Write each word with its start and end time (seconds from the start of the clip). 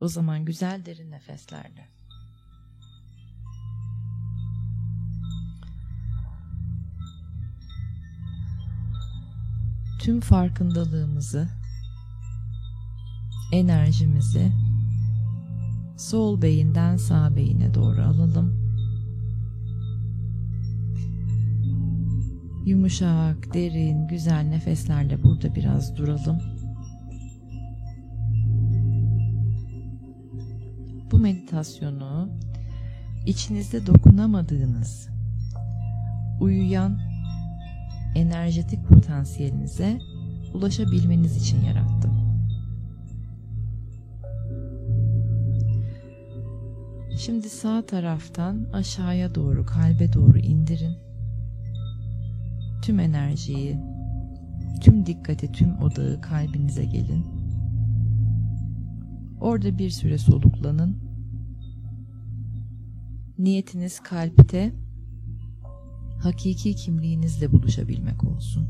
O 0.00 0.08
zaman 0.08 0.44
güzel 0.44 0.84
derin 0.84 1.10
nefeslerle. 1.10 1.88
Tüm 10.00 10.20
farkındalığımızı, 10.20 11.48
enerjimizi 13.52 14.52
sol 15.96 16.42
beyinden 16.42 16.96
sağ 16.96 17.36
beyine 17.36 17.74
doğru 17.74 18.02
alalım. 18.02 18.60
Yumuşak, 22.66 23.54
derin, 23.54 24.08
güzel 24.08 24.42
nefeslerle 24.42 25.22
burada 25.22 25.54
biraz 25.54 25.96
duralım. 25.96 26.59
Meditasyonu 31.20 32.28
içinizde 33.26 33.86
dokunamadığınız, 33.86 35.08
uyuyan 36.40 36.98
enerjetik 38.14 38.88
potansiyelinize 38.88 39.98
ulaşabilmeniz 40.54 41.36
için 41.36 41.64
yarattım. 41.64 42.10
Şimdi 47.18 47.48
sağ 47.48 47.86
taraftan 47.86 48.66
aşağıya 48.72 49.34
doğru, 49.34 49.66
kalbe 49.66 50.12
doğru 50.12 50.38
indirin. 50.38 50.96
Tüm 52.82 53.00
enerjiyi, 53.00 53.76
tüm 54.80 55.06
dikkati, 55.06 55.52
tüm 55.52 55.78
odağı 55.78 56.20
kalbinize 56.20 56.84
gelin. 56.84 57.26
Orada 59.40 59.78
bir 59.78 59.90
süre 59.90 60.18
soluklanın. 60.18 61.09
Niyetiniz 63.40 64.00
kalpte 64.00 64.72
hakiki 66.22 66.74
kimliğinizle 66.74 67.52
buluşabilmek 67.52 68.24
olsun. 68.24 68.68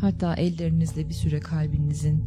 Hatta 0.00 0.34
ellerinizle 0.34 1.08
bir 1.08 1.14
süre 1.14 1.40
kalbinizin 1.40 2.24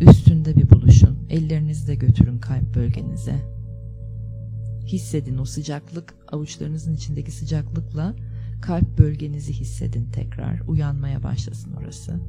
üstünde 0.00 0.56
bir 0.56 0.70
buluşun. 0.70 1.18
Ellerinizle 1.30 1.94
götürün 1.94 2.38
kalp 2.38 2.74
bölgenize. 2.74 3.36
Hissedin 4.86 5.38
o 5.38 5.44
sıcaklık, 5.44 6.14
avuçlarınızın 6.32 6.94
içindeki 6.94 7.32
sıcaklıkla 7.32 8.14
kalp 8.62 8.98
bölgenizi 8.98 9.52
hissedin 9.52 10.10
tekrar. 10.12 10.60
Uyanmaya 10.60 11.22
başlasın 11.22 11.72
orası. 11.72 12.20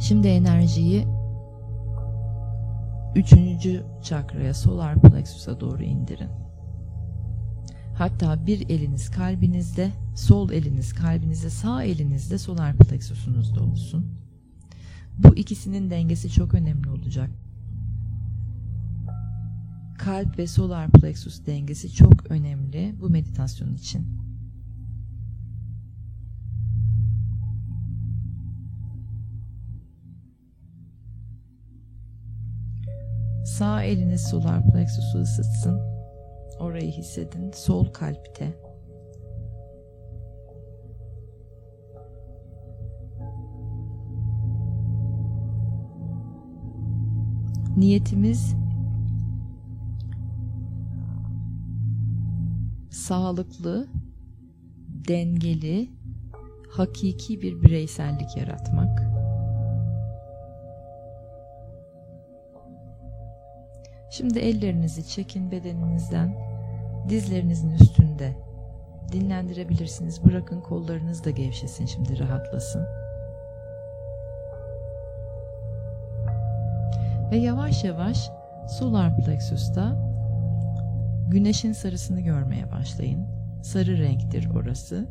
Şimdi 0.00 0.28
enerjiyi 0.28 1.06
üçüncü 3.16 3.82
çakraya 4.02 4.54
solar 4.54 5.00
plexus'a 5.00 5.60
doğru 5.60 5.82
indirin. 5.82 6.30
Hatta 7.94 8.46
bir 8.46 8.70
eliniz 8.70 9.10
kalbinizde, 9.10 9.92
sol 10.14 10.50
eliniz 10.50 10.92
kalbinizde, 10.92 11.50
sağ 11.50 11.82
elinizde 11.82 12.38
solar 12.38 12.76
plexusunuzda 12.76 13.60
olsun. 13.60 14.06
Bu 15.18 15.36
ikisinin 15.36 15.90
dengesi 15.90 16.30
çok 16.30 16.54
önemli 16.54 16.90
olacak. 16.90 17.30
Kalp 19.98 20.38
ve 20.38 20.46
solar 20.46 20.90
plexus 20.90 21.46
dengesi 21.46 21.92
çok 21.92 22.30
önemli 22.30 22.94
bu 23.00 23.10
meditasyon 23.10 23.74
için. 23.74 24.17
Sağ 33.58 33.82
eliniz 33.82 34.28
solar 34.28 34.70
plexusu 34.70 35.18
ısıtsın. 35.18 35.80
Orayı 36.60 36.90
hissedin. 36.90 37.52
Sol 37.52 37.86
kalpte. 37.92 38.58
Niyetimiz 47.76 48.54
sağlıklı, 52.90 53.88
dengeli, 55.08 55.90
hakiki 56.68 57.40
bir 57.42 57.62
bireysellik 57.62 58.36
yaratmak. 58.36 58.97
Şimdi 64.10 64.38
ellerinizi 64.38 65.08
çekin 65.08 65.50
bedeninizden, 65.50 66.34
dizlerinizin 67.08 67.70
üstünde 67.70 68.32
dinlendirebilirsiniz. 69.12 70.24
Bırakın 70.24 70.60
kollarınız 70.60 71.24
da 71.24 71.30
gevşesin 71.30 71.86
şimdi 71.86 72.18
rahatlasın. 72.18 72.86
Ve 77.30 77.36
yavaş 77.36 77.84
yavaş 77.84 78.30
solar 78.78 79.16
plexus'ta 79.16 80.08
güneşin 81.30 81.72
sarısını 81.72 82.20
görmeye 82.20 82.70
başlayın. 82.70 83.26
Sarı 83.62 83.98
renktir 83.98 84.50
orası. 84.50 85.08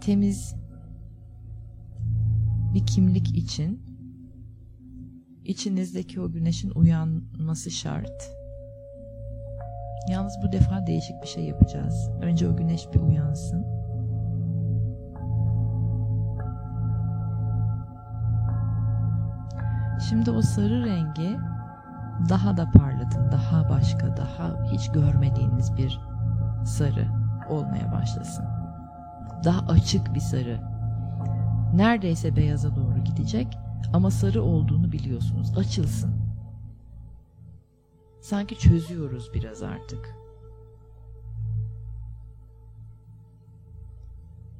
Temiz 0.00 0.54
bir 2.74 2.86
kimlik 2.86 3.36
için 3.36 3.83
İçinizdeki 5.44 6.20
o 6.20 6.32
güneşin 6.32 6.70
uyanması 6.74 7.70
şart. 7.70 8.30
Yalnız 10.10 10.34
bu 10.42 10.52
defa 10.52 10.86
değişik 10.86 11.22
bir 11.22 11.26
şey 11.26 11.44
yapacağız. 11.44 12.10
Önce 12.22 12.48
o 12.48 12.56
güneş 12.56 12.88
bir 12.94 13.00
uyansın. 13.00 13.66
Şimdi 20.08 20.30
o 20.30 20.42
sarı 20.42 20.84
rengi 20.86 21.38
daha 22.28 22.56
da 22.56 22.70
parlatın, 22.70 23.32
daha 23.32 23.68
başka, 23.68 24.16
daha 24.16 24.64
hiç 24.72 24.88
görmediğiniz 24.92 25.76
bir 25.76 26.00
sarı 26.64 27.08
olmaya 27.48 27.92
başlasın. 27.92 28.44
Daha 29.44 29.66
açık 29.66 30.14
bir 30.14 30.20
sarı. 30.20 30.60
Neredeyse 31.74 32.36
beyaza 32.36 32.76
doğru 32.76 33.04
gidecek 33.04 33.58
ama 33.92 34.10
sarı 34.10 34.42
olduğunu 34.42 34.92
biliyorsunuz. 34.92 35.58
Açılsın. 35.58 36.14
Sanki 38.20 38.58
çözüyoruz 38.58 39.30
biraz 39.34 39.62
artık. 39.62 40.14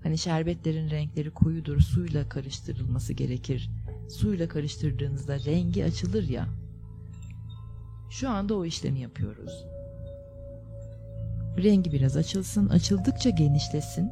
Hani 0.02 0.18
şerbetlerin 0.18 0.90
renkleri 0.90 1.30
koyudur, 1.30 1.80
suyla 1.80 2.28
karıştırılması 2.28 3.12
gerekir. 3.12 3.70
Suyla 4.08 4.48
karıştırdığınızda 4.48 5.38
rengi 5.38 5.84
açılır 5.84 6.28
ya. 6.28 6.48
Şu 8.10 8.30
anda 8.30 8.54
o 8.54 8.64
işlemi 8.64 9.00
yapıyoruz. 9.00 9.64
Rengi 11.58 11.92
biraz 11.92 12.16
açılsın, 12.16 12.68
açıldıkça 12.68 13.30
genişlesin. 13.30 14.10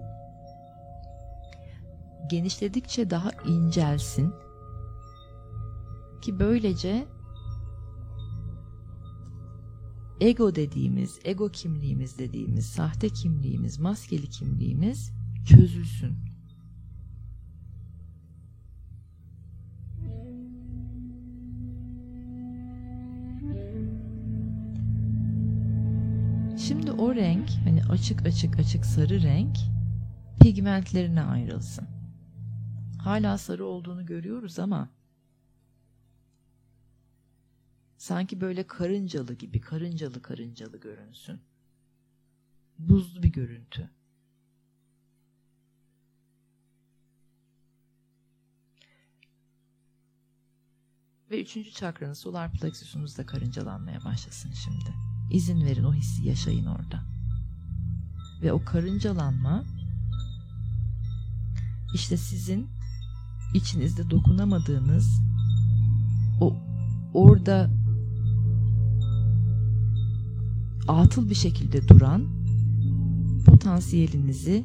Genişledikçe 2.30 3.10
daha 3.10 3.30
incelsin 3.48 4.34
ki 6.22 6.38
böylece 6.38 7.06
ego 10.20 10.54
dediğimiz, 10.54 11.20
ego 11.24 11.48
kimliğimiz 11.48 12.18
dediğimiz, 12.18 12.66
sahte 12.66 13.08
kimliğimiz, 13.08 13.78
maskeli 13.78 14.30
kimliğimiz 14.30 15.12
çözülsün. 15.48 16.16
Şimdi 26.58 26.92
o 26.92 27.14
renk, 27.14 27.50
hani 27.64 27.82
açık 27.84 28.26
açık 28.26 28.58
açık 28.58 28.86
sarı 28.86 29.22
renk 29.22 29.56
pigmentlerine 30.40 31.22
ayrılsın. 31.22 31.86
Hala 32.98 33.38
sarı 33.38 33.66
olduğunu 33.66 34.06
görüyoruz 34.06 34.58
ama 34.58 34.88
Sanki 38.02 38.40
böyle 38.40 38.66
karıncalı 38.66 39.34
gibi, 39.34 39.60
karıncalı 39.60 40.22
karıncalı 40.22 40.80
görünsün. 40.80 41.40
Buzlu 42.78 43.22
bir 43.22 43.32
görüntü. 43.32 43.90
Ve 51.30 51.42
üçüncü 51.42 51.70
çakranız 51.72 52.18
solar 52.18 52.52
plexusunuzda 52.52 53.26
karıncalanmaya 53.26 54.04
başlasın 54.04 54.52
şimdi. 54.52 54.94
İzin 55.32 55.64
verin 55.64 55.84
o 55.84 55.94
hissi 55.94 56.26
yaşayın 56.28 56.66
orada. 56.66 57.02
Ve 58.42 58.52
o 58.52 58.64
karıncalanma 58.64 59.64
işte 61.94 62.16
sizin 62.16 62.68
içinizde 63.54 64.10
dokunamadığınız 64.10 65.20
o 66.40 66.56
orada 67.14 67.81
atıl 70.88 71.30
bir 71.30 71.34
şekilde 71.34 71.88
duran 71.88 72.28
potansiyelinizi 73.46 74.64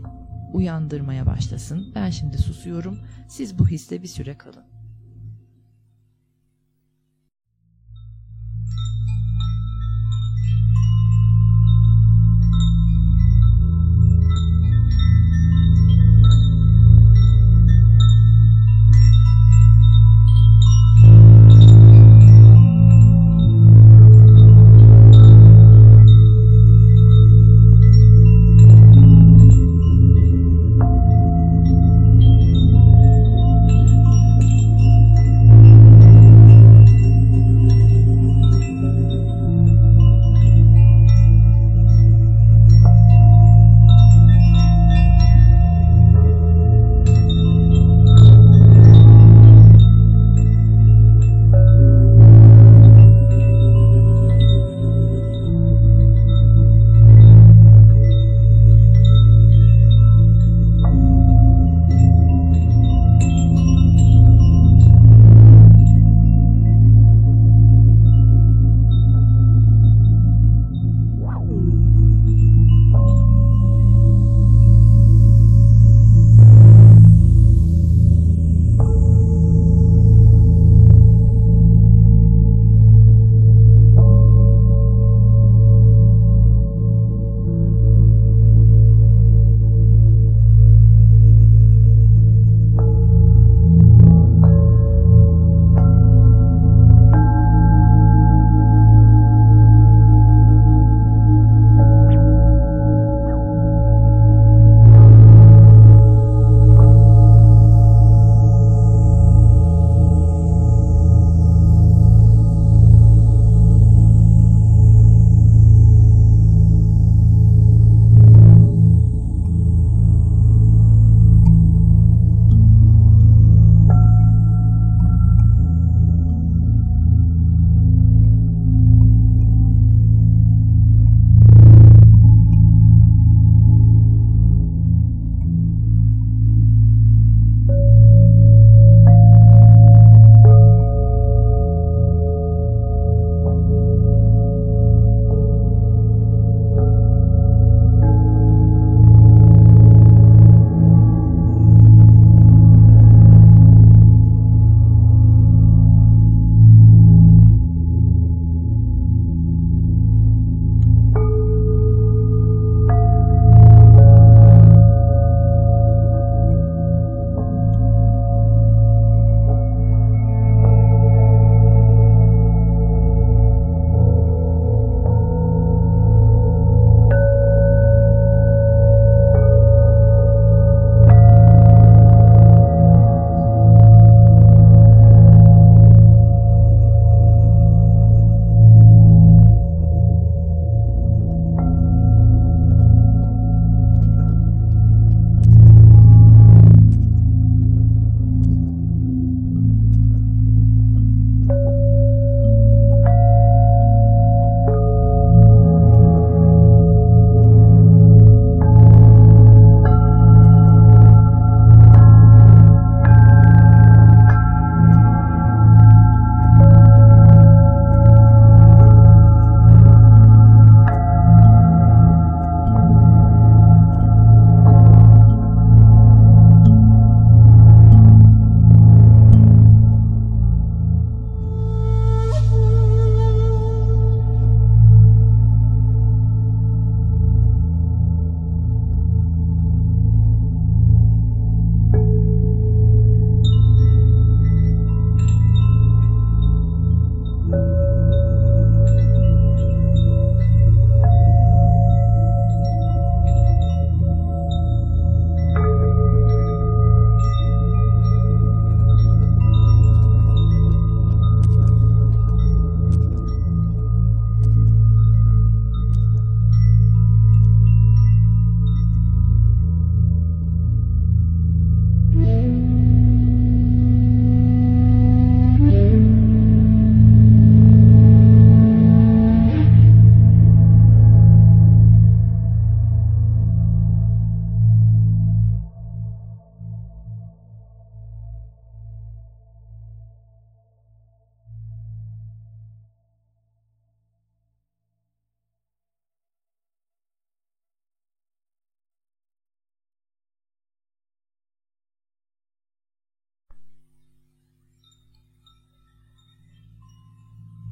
uyandırmaya 0.53 1.25
başlasın. 1.25 1.91
Ben 1.95 2.09
şimdi 2.09 2.37
susuyorum. 2.37 2.99
Siz 3.29 3.59
bu 3.59 3.67
hisse 3.67 4.01
bir 4.01 4.07
süre 4.07 4.37
kalın. 4.37 4.76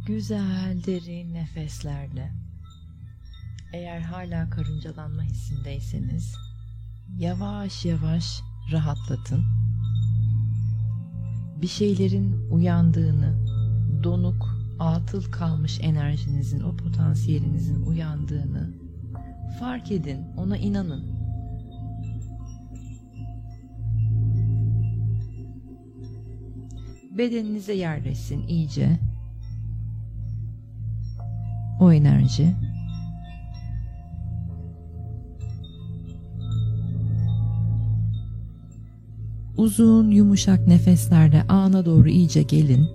Güzel 0.05 0.83
derin 0.85 1.33
nefeslerle. 1.33 2.31
Eğer 3.73 3.99
hala 3.99 4.49
karıncalanma 4.49 5.23
hissindeyseniz 5.23 6.35
yavaş 7.17 7.85
yavaş 7.85 8.41
rahatlatın. 8.71 9.43
Bir 11.61 11.67
şeylerin 11.67 12.49
uyandığını, 12.51 13.45
donuk, 14.03 14.59
atıl 14.79 15.31
kalmış 15.31 15.79
enerjinizin, 15.81 16.61
o 16.61 16.77
potansiyelinizin 16.77 17.85
uyandığını 17.85 18.73
fark 19.59 19.91
edin, 19.91 20.19
ona 20.37 20.57
inanın. 20.57 21.15
Bedeninize 27.17 27.73
yerleşsin 27.73 28.47
iyice. 28.47 29.04
O 31.79 31.91
enerji 31.91 32.55
Uzun 39.57 40.11
yumuşak 40.11 40.67
nefeslerle 40.67 41.43
ana 41.43 41.85
doğru 41.85 42.09
iyice 42.09 42.43
gelin. 42.43 42.89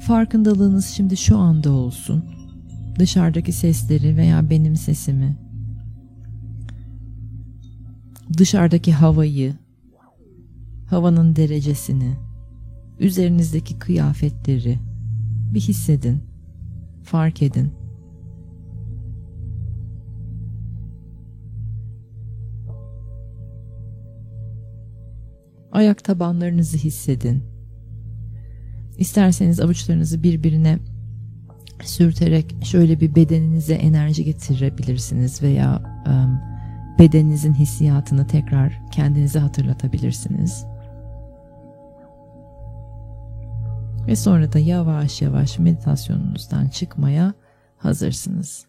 Farkındalığınız 0.00 0.86
şimdi 0.86 1.16
şu 1.16 1.38
anda 1.38 1.70
olsun. 1.70 2.24
Dışarıdaki 2.98 3.52
sesleri 3.52 4.16
veya 4.16 4.50
benim 4.50 4.76
sesimi, 4.76 5.36
dışarıdaki 8.38 8.92
havayı, 8.92 9.54
havanın 10.92 11.36
derecesini, 11.36 12.16
üzerinizdeki 12.98 13.78
kıyafetleri 13.78 14.78
bir 15.54 15.60
hissedin, 15.60 16.22
fark 17.02 17.42
edin. 17.42 17.72
Ayak 25.72 26.04
tabanlarınızı 26.04 26.78
hissedin. 26.78 27.42
İsterseniz 28.98 29.60
avuçlarınızı 29.60 30.22
birbirine 30.22 30.78
sürterek 31.82 32.56
şöyle 32.64 33.00
bir 33.00 33.14
bedeninize 33.14 33.74
enerji 33.74 34.24
getirebilirsiniz 34.24 35.42
veya 35.42 35.82
bedeninizin 36.98 37.54
hissiyatını 37.54 38.26
tekrar 38.26 38.80
kendinize 38.90 39.38
hatırlatabilirsiniz. 39.38 40.71
Ve 44.06 44.16
sonra 44.16 44.52
da 44.52 44.58
yavaş 44.58 45.22
yavaş 45.22 45.58
meditasyonunuzdan 45.58 46.68
çıkmaya 46.68 47.34
hazırsınız. 47.78 48.66